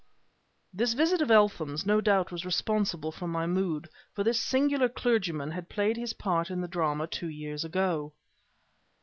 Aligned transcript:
This 0.73 0.93
visit 0.93 1.21
of 1.21 1.29
Eltham's 1.29 1.85
no 1.85 2.01
doubt 2.01 2.31
was 2.31 2.43
responsible 2.43 3.11
for 3.11 3.27
my 3.27 3.45
mood; 3.45 3.87
for 4.15 4.23
this 4.23 4.39
singular 4.39 4.89
clergyman 4.89 5.51
had 5.51 5.69
played 5.69 5.95
his 5.95 6.13
part 6.13 6.49
in 6.49 6.59
the 6.59 6.67
drama 6.67 7.03
of 7.03 7.11
two 7.11 7.29
years 7.29 7.63
ago. 7.63 8.11